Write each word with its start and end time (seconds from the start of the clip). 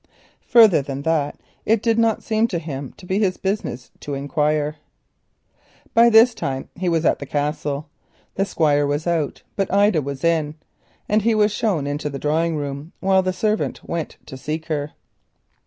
Further 0.47 0.81
than 0.81 1.03
that 1.03 1.37
it 1.63 1.79
did 1.83 1.99
not 1.99 2.23
seem 2.23 2.47
to 2.47 2.57
him 2.57 2.91
to 2.97 3.05
be 3.05 3.19
his 3.19 3.37
business 3.37 3.91
to 3.99 4.15
inquire. 4.15 4.77
By 5.93 6.09
this 6.09 6.33
time 6.33 6.69
he 6.75 6.87
had 6.87 7.03
reached 7.03 7.19
the 7.19 7.27
Castle. 7.27 7.87
The 8.33 8.45
Squire 8.45 8.89
had 8.91 9.03
gone 9.03 9.17
out 9.25 9.43
but 9.55 9.71
Ida 9.71 10.01
was 10.01 10.23
in, 10.23 10.55
and 11.07 11.21
he 11.21 11.35
was 11.35 11.51
shown 11.51 11.85
into 11.85 12.09
the 12.09 12.17
drawing 12.17 12.55
room 12.55 12.93
while 12.99 13.21
the 13.21 13.31
servant 13.31 13.83
went 13.87 14.17
to 14.25 14.37
seek 14.37 14.65
her. 14.69 14.93